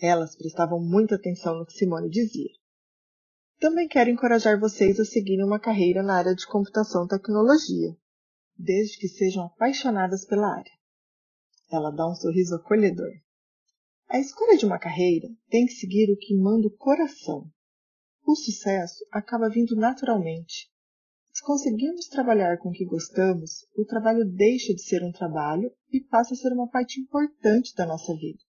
[0.00, 2.50] Elas prestavam muita atenção no que Simone dizia.
[3.58, 7.96] Também quero encorajar vocês a seguirem uma carreira na área de computação e tecnologia,
[8.54, 10.72] desde que sejam apaixonadas pela área.
[11.70, 13.10] Ela dá um sorriso acolhedor.
[14.08, 17.50] A escolha de uma carreira tem que seguir o que manda o coração.
[18.24, 20.70] O sucesso acaba vindo naturalmente.
[21.32, 26.00] Se conseguirmos trabalhar com o que gostamos, o trabalho deixa de ser um trabalho e
[26.00, 28.45] passa a ser uma parte importante da nossa vida.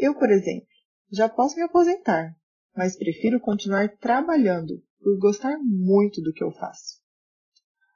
[0.00, 0.66] Eu, por exemplo,
[1.12, 2.34] já posso me aposentar,
[2.74, 7.02] mas prefiro continuar trabalhando por gostar muito do que eu faço.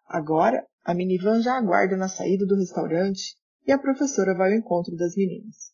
[0.07, 4.95] Agora, a minivan já aguarda na saída do restaurante e a professora vai ao encontro
[4.97, 5.73] das meninas.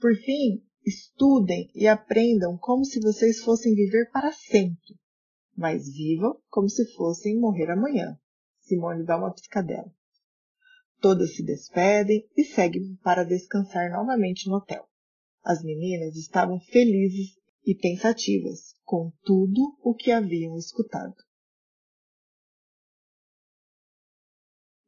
[0.00, 4.98] Por fim, estudem e aprendam como se vocês fossem viver para sempre,
[5.54, 8.18] mas vivam como se fossem morrer amanhã.
[8.60, 9.92] Simone dá uma piscadela.
[11.08, 14.88] Todas se despedem e seguem para descansar novamente no hotel.
[15.44, 21.14] As meninas estavam felizes e pensativas com tudo o que haviam escutado.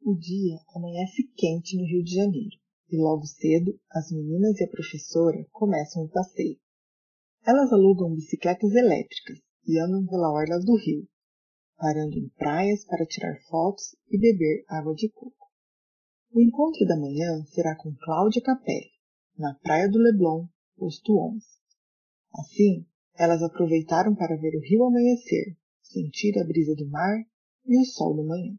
[0.03, 2.57] O dia amanhece quente no Rio de Janeiro
[2.89, 6.59] e logo cedo as meninas e a professora começam o passeio.
[7.47, 11.07] Elas alugam bicicletas elétricas e andam pela orla do rio,
[11.77, 15.38] parando em praias para tirar fotos e beber água de coco.
[16.31, 18.91] O encontro da manhã será com Cláudia Capelli,
[19.35, 20.45] na praia do Leblon,
[20.77, 21.43] posto 11.
[22.35, 22.85] Assim,
[23.17, 27.17] elas aproveitaram para ver o rio amanhecer, sentir a brisa do mar
[27.65, 28.55] e o sol da manhã.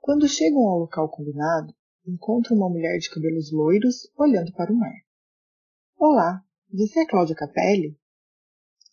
[0.00, 1.72] Quando chegam ao local combinado,
[2.04, 5.04] encontram uma mulher de cabelos loiros olhando para o mar.
[5.96, 7.96] Olá, você é Cláudia Capelli?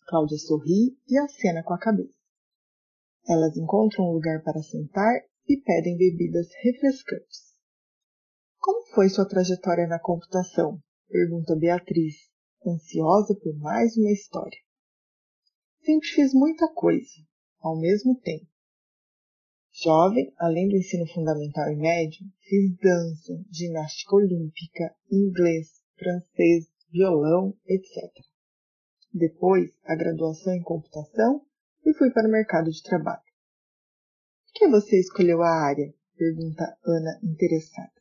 [0.06, 2.14] Cláudia sorri e acena com a cabeça.
[3.28, 5.12] Elas encontram um lugar para sentar
[5.48, 7.47] e pedem bebidas refrescantes.
[8.98, 10.82] Foi sua trajetória na computação?
[11.08, 12.16] pergunta Beatriz,
[12.66, 14.58] ansiosa por mais uma história.
[15.84, 17.14] Sempre fiz muita coisa,
[17.60, 18.48] ao mesmo tempo.
[19.70, 28.12] Jovem, além do ensino fundamental e médio, fiz dança, ginástica olímpica, inglês, francês, violão, etc.
[29.14, 31.46] Depois, a graduação em computação
[31.86, 33.22] e fui para o mercado de trabalho.
[34.46, 35.94] Por que você escolheu a área?
[36.16, 37.97] pergunta Ana interessada.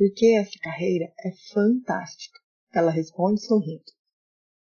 [0.00, 2.40] Porque essa carreira é fantástica,
[2.72, 3.84] ela responde sorrindo.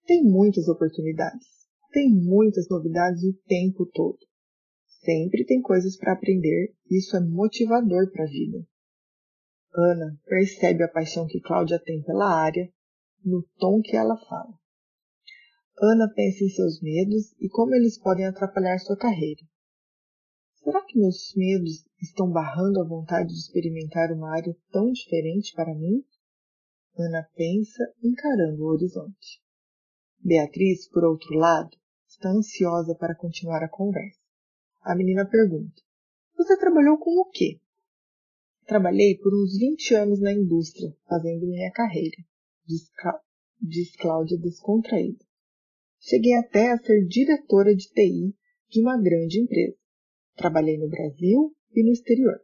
[0.07, 1.47] Tem muitas oportunidades,
[1.93, 4.17] tem muitas novidades o tempo todo.
[5.05, 8.67] Sempre tem coisas para aprender, isso é motivador para a vida.
[9.75, 12.67] Ana percebe a paixão que Cláudia tem pela área
[13.23, 14.55] no tom que ela fala.
[15.79, 19.43] Ana pensa em seus medos e como eles podem atrapalhar sua carreira.
[20.63, 25.75] Será que meus medos estão barrando a vontade de experimentar uma área tão diferente para
[25.75, 26.05] mim?
[26.97, 29.41] Ana pensa, encarando o horizonte.
[30.19, 31.71] Beatriz, por outro lado,
[32.09, 34.19] está ansiosa para continuar a conversa.
[34.83, 35.81] A menina pergunta:
[36.37, 37.61] Você trabalhou com o quê?
[38.67, 42.17] Trabalhei por uns 20 anos na indústria, fazendo minha carreira,
[42.67, 42.91] diz,
[43.61, 45.25] diz Cláudia descontraída.
[46.01, 48.37] Cheguei até a ser diretora de TI
[48.69, 49.79] de uma grande empresa.
[50.39, 52.41] Trabalhei no Brasil e no exterior.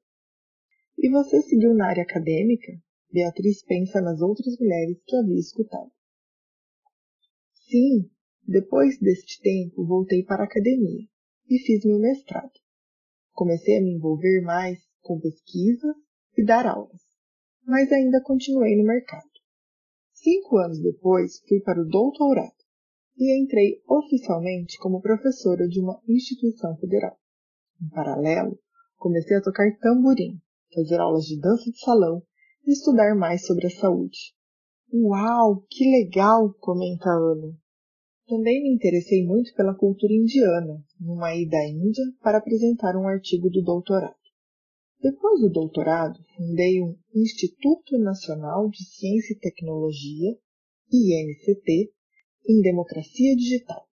[0.99, 2.73] E você seguiu na área acadêmica?
[3.09, 5.93] Beatriz pensa nas outras mulheres que havia escutado.
[7.53, 8.11] Sim,
[8.43, 11.07] depois deste tempo voltei para a academia
[11.49, 12.51] e fiz meu mestrado.
[13.31, 15.95] Comecei a me envolver mais com pesquisa
[16.37, 17.01] e dar aulas,
[17.65, 19.31] mas ainda continuei no mercado.
[20.13, 22.57] Cinco anos depois, fui para o doutorado
[23.17, 27.17] e entrei oficialmente como professora de uma instituição federal.
[27.85, 28.59] Em paralelo,
[28.97, 30.41] comecei a tocar tamborim,
[30.73, 32.23] fazer aulas de dança de salão
[32.67, 34.35] e estudar mais sobre a saúde.
[34.91, 36.55] Uau, que legal!
[36.61, 37.55] comenta Ana.
[38.27, 43.51] Também me interessei muito pela cultura indiana, numa ida à Índia para apresentar um artigo
[43.51, 44.17] do doutorado.
[45.03, 50.39] Depois do doutorado, fundei um Instituto Nacional de Ciência e Tecnologia,
[50.91, 51.93] INCT,
[52.49, 53.87] em Democracia Digital.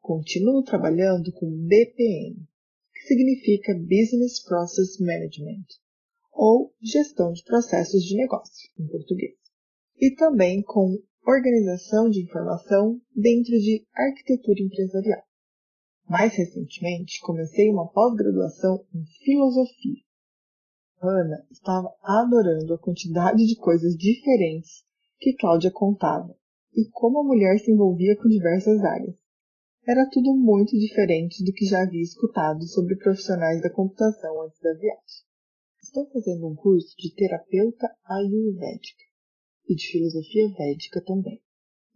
[0.00, 2.48] Continuo trabalhando com BPM,
[3.06, 5.66] significa Business Process Management,
[6.32, 9.36] ou Gestão de Processos de Negócio, em português.
[9.96, 15.22] E também com Organização de Informação dentro de Arquitetura Empresarial.
[16.08, 20.02] Mais recentemente, comecei uma pós-graduação em Filosofia.
[21.00, 24.84] Ana estava adorando a quantidade de coisas diferentes
[25.18, 26.36] que Cláudia contava
[26.74, 29.14] e como a mulher se envolvia com diversas áreas.
[29.84, 34.72] Era tudo muito diferente do que já havia escutado sobre profissionais da computação antes da
[34.74, 35.26] viagem.
[35.82, 39.02] Estou fazendo um curso de terapeuta ayurvédica
[39.68, 41.42] e de filosofia védica também.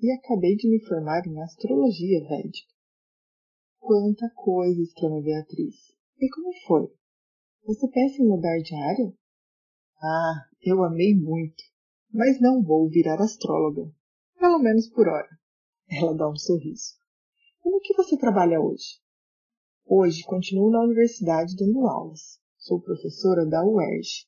[0.01, 2.75] E acabei de me formar em astrologia védica.
[3.79, 4.83] Quanta coisa!
[4.83, 5.77] exclama Beatriz.
[6.19, 6.93] E como foi?
[7.67, 9.15] Você pensa em mudar de área?
[10.03, 11.63] Ah, eu amei muito,
[12.13, 13.89] mas não vou virar astróloga.
[14.37, 15.29] Pelo menos por hora.
[15.89, 17.06] Ela dá um sorriso.
[17.67, 19.01] E no que você trabalha hoje?
[19.85, 22.39] Hoje continuo na universidade dando aulas.
[22.57, 24.25] Sou professora da UERJ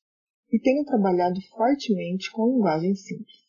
[0.51, 3.47] e tenho trabalhado fortemente com linguagem simples.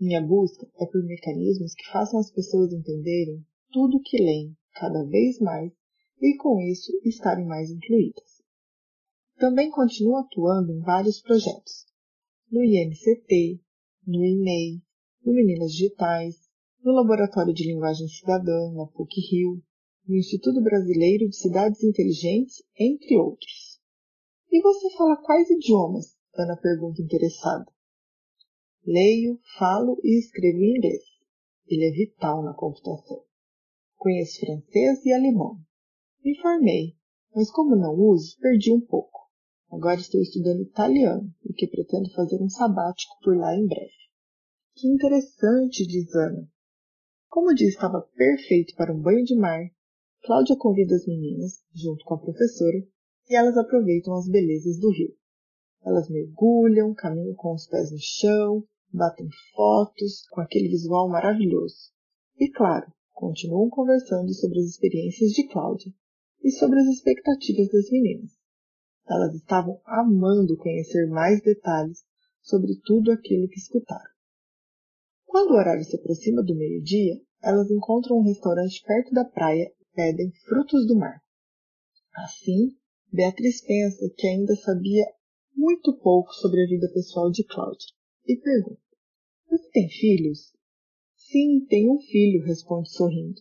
[0.00, 5.04] Minha busca é por mecanismos que façam as pessoas entenderem tudo o que leem cada
[5.04, 5.72] vez mais
[6.20, 8.42] e com isso estarem mais incluídas.
[9.36, 11.86] Também continuo atuando em vários projetos,
[12.50, 13.62] no INCT,
[14.04, 14.82] no INEI,
[15.24, 16.41] no Meninas Digitais,
[16.82, 19.62] no Laboratório de Linguagem Cidadã, na PUC-Rio,
[20.06, 23.80] no Instituto Brasileiro de Cidades Inteligentes, entre outros.
[24.50, 26.16] E você fala quais idiomas?
[26.36, 27.66] Ana pergunta interessada.
[28.84, 31.02] Leio, falo e escrevo em inglês.
[31.68, 33.22] Ele é vital na computação.
[33.96, 35.60] Conheço francês e alemão.
[36.24, 36.96] Me formei,
[37.32, 39.20] mas como não uso, perdi um pouco.
[39.70, 43.92] Agora estou estudando italiano, porque pretendo fazer um sabático por lá em breve.
[44.74, 46.50] Que interessante, diz Ana.
[47.32, 49.64] Como o dia estava perfeito para um banho de mar,
[50.22, 52.86] Cláudia convida as meninas, junto com a professora,
[53.26, 55.16] e elas aproveitam as belezas do rio.
[55.82, 58.62] Elas mergulham, caminham com os pés no chão,
[58.92, 61.90] batem fotos com aquele visual maravilhoso.
[62.38, 65.90] E claro, continuam conversando sobre as experiências de Cláudia
[66.44, 68.32] e sobre as expectativas das meninas.
[69.08, 72.04] Elas estavam amando conhecer mais detalhes
[72.42, 74.11] sobre tudo aquilo que escutaram.
[75.32, 79.84] Quando o horário se aproxima do meio-dia, elas encontram um restaurante perto da praia e
[79.94, 81.22] pedem frutos do mar.
[82.14, 82.76] Assim,
[83.10, 85.06] Beatriz pensa que ainda sabia
[85.56, 87.88] muito pouco sobre a vida pessoal de Cláudia
[88.26, 88.82] e pergunta:
[89.48, 90.52] Você tem filhos?
[91.16, 93.40] Sim, tenho um filho, responde sorrindo.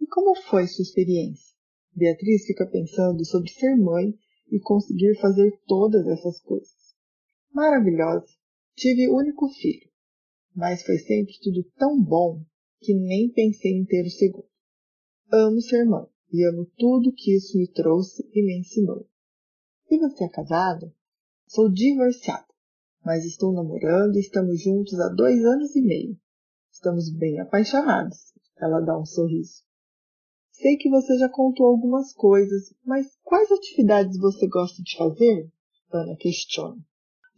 [0.00, 1.52] E como foi sua experiência?
[1.96, 4.14] Beatriz fica pensando sobre ser mãe
[4.52, 6.94] e conseguir fazer todas essas coisas.
[7.52, 8.28] Maravilhosa!
[8.76, 9.87] Tive único filho
[10.58, 12.42] mas foi sempre tudo tão bom
[12.80, 14.48] que nem pensei em ter o segundo.
[15.30, 19.08] Amo ser mãe e amo tudo que isso me trouxe e me ensinou.
[19.88, 20.92] E você é casada?
[21.46, 22.48] Sou divorciada,
[23.04, 26.18] mas estou namorando e estamos juntos há dois anos e meio.
[26.72, 28.34] Estamos bem apaixonados.
[28.60, 29.62] Ela dá um sorriso.
[30.50, 35.52] Sei que você já contou algumas coisas, mas quais atividades você gosta de fazer?
[35.92, 36.84] Ana questiona.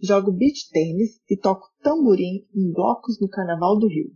[0.02, 4.10] Jogo beach tênis e toco tamborim em blocos no Carnaval do Rio.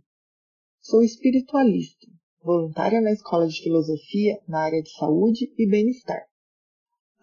[0.81, 2.07] Sou espiritualista,
[2.41, 6.25] voluntária na Escola de Filosofia na área de saúde e bem-estar.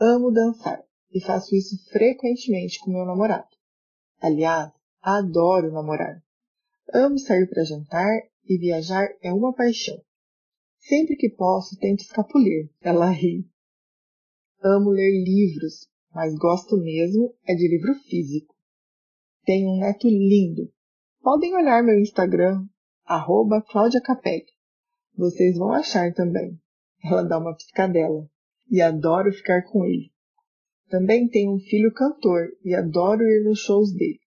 [0.00, 0.80] Amo dançar
[1.12, 3.48] e faço isso frequentemente com meu namorado.
[4.20, 6.22] Aliás, adoro namorar.
[6.94, 8.12] Amo sair para jantar
[8.48, 10.00] e viajar é uma paixão.
[10.78, 12.70] Sempre que posso, tento escapulir.
[12.80, 13.44] Ela ri.
[14.62, 18.51] Amo ler livros, mas gosto mesmo é de livro físico.
[19.44, 20.72] Tenho um neto lindo.
[21.20, 22.64] Podem olhar meu Instagram,
[23.04, 23.64] arroba.
[25.16, 26.60] Vocês vão achar também.
[27.04, 28.28] Ela dá uma piscadela.
[28.70, 30.12] E adoro ficar com ele.
[30.88, 34.20] Também tenho um filho cantor e adoro ir nos shows dele.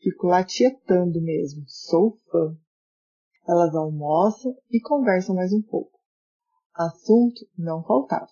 [0.00, 1.62] Fico lá tietando mesmo.
[1.66, 2.56] Sou fã.
[3.48, 5.96] Elas almoçam e conversam mais um pouco.
[6.74, 8.28] Assunto não faltava.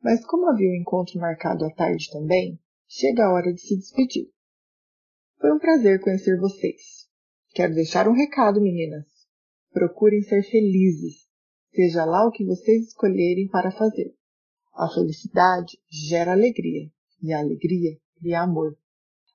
[0.00, 4.30] Mas como havia um encontro marcado à tarde também, chega a hora de se despedir.
[5.40, 7.08] Foi um prazer conhecer vocês.
[7.50, 9.06] Quero deixar um recado, meninas.
[9.70, 11.28] Procurem ser felizes,
[11.72, 14.14] seja lá o que vocês escolherem para fazer.
[14.74, 16.90] A felicidade gera alegria,
[17.22, 18.76] e a alegria cria amor.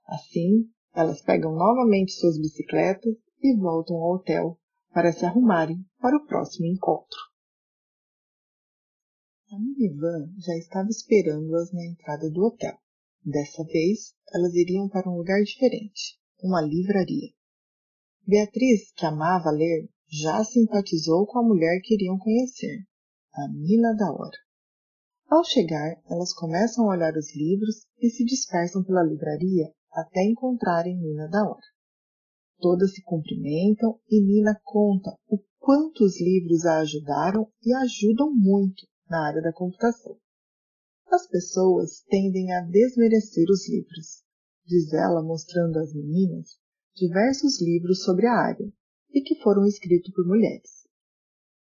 [0.06, 4.60] Assim, elas pegam novamente suas bicicletas e voltam ao hotel
[4.94, 7.20] para se arrumarem para o próximo encontro.
[9.52, 12.83] A minivan já estava esperando-as na entrada do hotel.
[13.26, 17.30] Dessa vez, elas iriam para um lugar diferente, uma livraria.
[18.28, 22.84] Beatriz, que amava ler, já simpatizou com a mulher que iriam conhecer,
[23.34, 24.38] a Nina da Hora.
[25.30, 30.98] Ao chegar, elas começam a olhar os livros e se dispersam pela livraria até encontrarem
[30.98, 31.66] Nina da Hora.
[32.60, 38.86] Todas se cumprimentam e Nina conta o quanto os livros a ajudaram e ajudam muito
[39.10, 40.18] na área da computação.
[41.14, 44.24] As pessoas tendem a desmerecer os livros,
[44.66, 46.58] diz ela mostrando às meninas
[46.96, 48.74] diversos livros sobre a área
[49.12, 50.88] e que foram escritos por mulheres.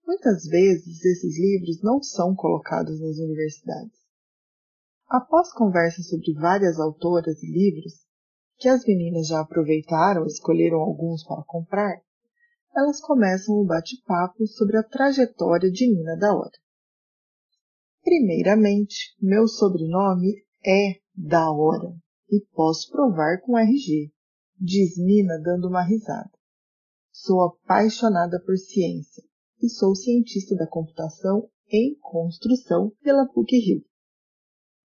[0.08, 4.00] Muitas vezes esses livros não são colocados nas universidades.
[5.08, 7.94] Após conversas sobre várias autoras e livros,
[8.58, 12.02] que as meninas já aproveitaram e escolheram alguns para comprar,
[12.76, 16.63] elas começam o bate-papo sobre a trajetória de Nina da Hora.
[18.04, 21.96] Primeiramente, meu sobrenome é da hora
[22.30, 24.12] e posso provar com RG,
[24.60, 26.30] diz Nina dando uma risada.
[27.14, 29.24] Sou apaixonada por ciência
[29.62, 33.86] e sou cientista da computação em construção pela PUC-Rio,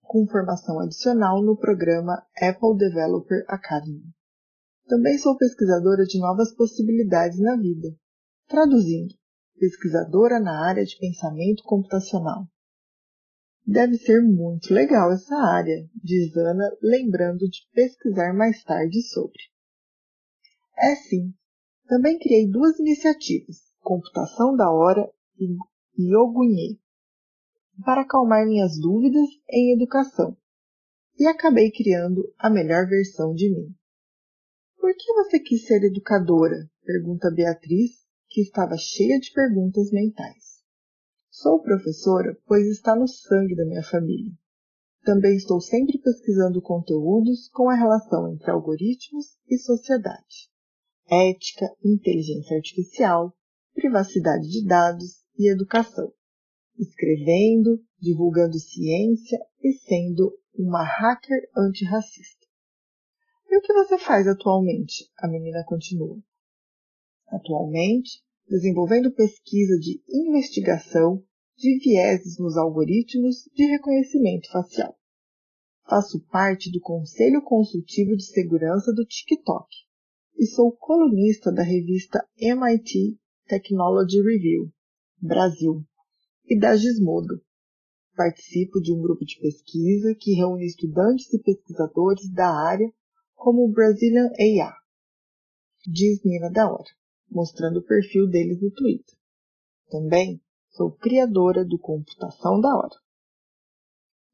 [0.00, 4.04] com formação adicional no programa Apple Developer Academy.
[4.86, 7.88] Também sou pesquisadora de novas possibilidades na vida,
[8.46, 9.12] traduzindo,
[9.58, 12.46] pesquisadora na área de pensamento computacional.
[13.70, 19.42] Deve ser muito legal essa área, diz Ana, lembrando de pesquisar mais tarde sobre.
[20.78, 21.34] É sim.
[21.86, 25.06] Também criei duas iniciativas, Computação da Hora
[25.38, 25.54] e
[25.98, 26.80] Yogunye,
[27.84, 30.34] para acalmar minhas dúvidas em educação.
[31.18, 33.74] E acabei criando a melhor versão de mim.
[34.78, 36.70] Por que você quis ser educadora?
[36.86, 37.90] pergunta Beatriz,
[38.30, 40.47] que estava cheia de perguntas mentais.
[41.40, 44.32] Sou professora, pois está no sangue da minha família.
[45.04, 50.50] Também estou sempre pesquisando conteúdos com a relação entre algoritmos e sociedade,
[51.08, 53.32] ética, inteligência artificial,
[53.72, 56.12] privacidade de dados e educação,
[56.76, 62.48] escrevendo, divulgando ciência e sendo uma hacker antirracista.
[63.48, 65.08] E o que você faz atualmente?
[65.16, 66.20] A menina continua.
[67.28, 71.22] Atualmente, desenvolvendo pesquisa de investigação
[71.58, 74.96] de vieses nos algoritmos de reconhecimento facial.
[75.88, 79.66] Faço parte do Conselho Consultivo de Segurança do TikTok
[80.38, 84.72] e sou colunista da revista MIT Technology Review
[85.20, 85.84] Brasil
[86.46, 87.42] e da Gizmodo.
[88.14, 92.88] Participo de um grupo de pesquisa que reúne estudantes e pesquisadores da área
[93.34, 94.72] como o Brazilian AI.
[95.88, 96.90] Diz Nina da Hora,
[97.28, 99.16] mostrando o perfil deles no Twitter.
[99.88, 100.40] Também
[100.78, 102.94] Sou criadora do Computação da Hora.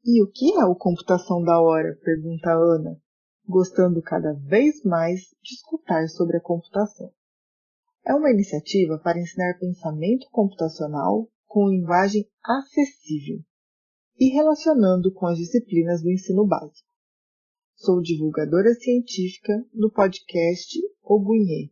[0.05, 1.97] E o que é o Computação da Hora?
[2.03, 3.01] pergunta Ana,
[3.47, 7.11] gostando cada vez mais de escutar sobre a computação.
[8.05, 13.39] É uma iniciativa para ensinar pensamento computacional com linguagem acessível
[14.19, 16.87] e relacionando com as disciplinas do ensino básico.
[17.73, 21.71] Sou divulgadora científica no podcast Ogunhê,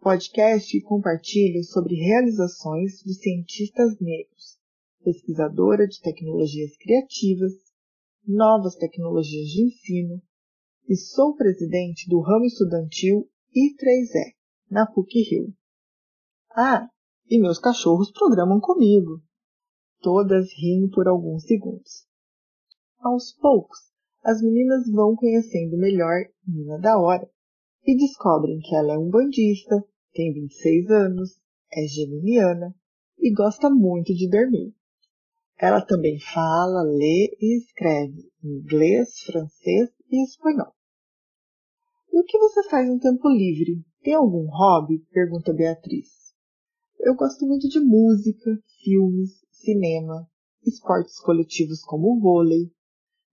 [0.00, 4.56] podcast que compartilho sobre realizações de cientistas negros,
[5.02, 7.52] pesquisadora de tecnologias criativas,
[8.26, 10.22] novas tecnologias de ensino,
[10.88, 14.34] e sou presidente do ramo estudantil I3E,
[14.70, 15.52] na PUC-Rio.
[16.52, 16.88] Ah,
[17.28, 19.20] e meus cachorros programam comigo.
[20.00, 22.06] Todas riem por alguns segundos.
[23.00, 23.78] Aos poucos,
[24.22, 27.28] as meninas vão conhecendo melhor Nina da Hora
[27.88, 29.82] e descobrem que ela é um bandista,
[30.12, 31.40] tem 26 anos,
[31.72, 32.76] é geminiana
[33.18, 34.74] e gosta muito de dormir.
[35.58, 40.74] Ela também fala, lê e escreve inglês, francês e espanhol.
[42.12, 43.82] E o que você faz no tempo livre?
[44.02, 44.98] Tem algum hobby?
[45.10, 46.10] pergunta Beatriz.
[47.00, 48.50] Eu gosto muito de música,
[48.84, 50.28] filmes, cinema,
[50.62, 52.70] esportes coletivos como vôlei,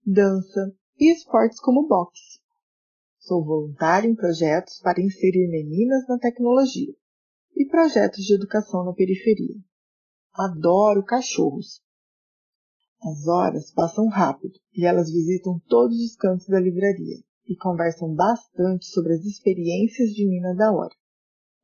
[0.05, 2.44] dança e esportes como boxe.
[3.25, 6.93] Sou voluntária em projetos para inserir meninas na tecnologia
[7.55, 9.55] e projetos de educação na periferia.
[10.31, 11.81] Adoro cachorros.
[13.01, 17.17] As horas passam rápido e elas visitam todos os cantos da livraria
[17.47, 20.93] e conversam bastante sobre as experiências de Nina da hora.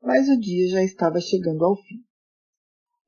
[0.02, 2.04] Mas o dia já estava chegando ao fim.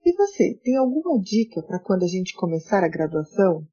[0.06, 3.68] E você, tem alguma dica para quando a gente começar a graduação?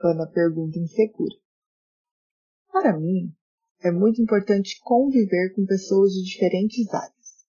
[0.00, 1.34] Ana pergunta insegura.
[2.70, 3.34] Para mim,
[3.84, 7.44] é muito importante conviver com pessoas de diferentes áreas.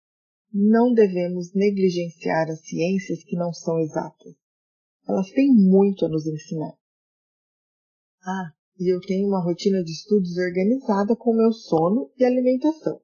[0.53, 4.35] Não devemos negligenciar as ciências que não são exatas.
[5.09, 6.77] Elas têm muito a nos ensinar.
[8.27, 13.01] Ah, e eu tenho uma rotina de estudos organizada com meu sono e alimentação.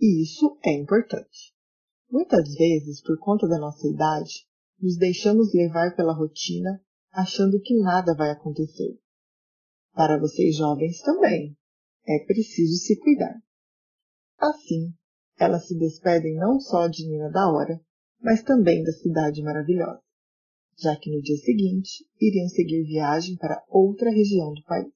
[0.00, 1.54] E isso é importante.
[2.10, 4.46] Muitas vezes, por conta da nossa idade,
[4.80, 8.98] nos deixamos levar pela rotina achando que nada vai acontecer.
[9.92, 11.56] Para vocês jovens também,
[12.06, 13.40] é preciso se cuidar.
[14.38, 14.92] Assim,
[15.38, 17.80] elas se despedem não só de Nina da Hora,
[18.20, 20.00] mas também da cidade maravilhosa,
[20.78, 24.92] já que no dia seguinte iriam seguir viagem para outra região do país.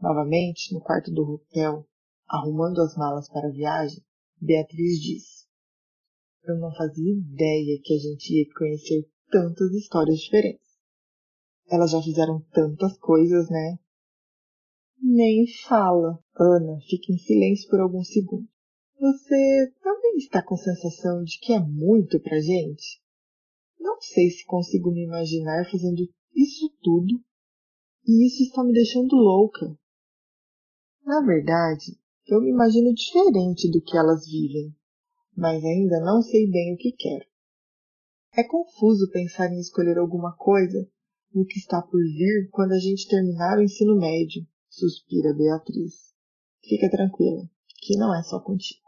[0.00, 1.86] Novamente, no quarto do hotel,
[2.28, 4.02] arrumando as malas para a viagem,
[4.40, 5.46] Beatriz diz:
[6.44, 10.66] Eu não fazia ideia que a gente ia conhecer tantas histórias diferentes.
[11.70, 13.78] Elas já fizeram tantas coisas, né?
[15.04, 16.22] Nem fala.
[16.38, 18.48] Ana fica em silêncio por alguns segundos.
[19.00, 23.02] Você também está com sensação de que é muito pra gente?
[23.80, 27.20] Não sei se consigo me imaginar fazendo isso tudo.
[28.06, 29.76] E isso está me deixando louca.
[31.04, 31.98] Na verdade,
[32.28, 34.72] eu me imagino diferente do que elas vivem,
[35.36, 37.26] mas ainda não sei bem o que quero.
[38.36, 40.88] É confuso pensar em escolher alguma coisa
[41.34, 46.14] no que está por vir quando a gente terminar o ensino médio, suspira Beatriz.
[46.62, 47.42] Fica tranquila,
[47.82, 48.80] que não é só contigo.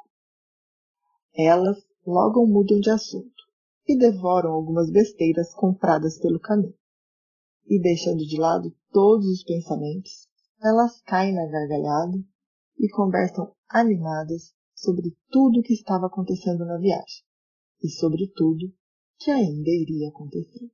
[1.37, 1.77] Elas
[2.07, 3.45] logo mudam de assunto
[3.87, 6.75] e devoram algumas besteiras compradas pelo caminho.
[7.67, 10.29] E deixando de lado todos os pensamentos,
[10.63, 12.17] elas caem na gargalhada
[12.79, 17.25] e conversam animadas sobre tudo o que estava acontecendo na viagem
[17.83, 18.73] e sobre tudo
[19.19, 20.71] que ainda iria acontecer.